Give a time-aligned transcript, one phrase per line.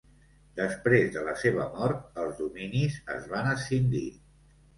[0.59, 4.05] Després de la seva mort els dominis es van escindir.